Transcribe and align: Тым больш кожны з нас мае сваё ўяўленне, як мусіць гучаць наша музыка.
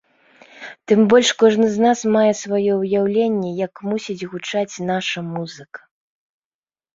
Тым 0.91 0.99
больш 1.11 1.29
кожны 1.43 1.67
з 1.73 1.77
нас 1.85 1.99
мае 2.15 2.31
сваё 2.43 2.73
ўяўленне, 2.77 3.51
як 3.67 3.73
мусіць 3.91 4.27
гучаць 4.33 4.81
наша 4.89 5.19
музыка. 5.35 5.79